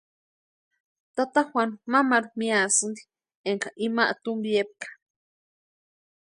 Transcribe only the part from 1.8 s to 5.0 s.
mamaru miasïnti énka ima tumpiepka.